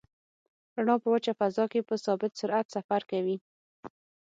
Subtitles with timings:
[0.77, 3.37] رڼا په وچه فضا کې په ثابت سرعت سفر کوي.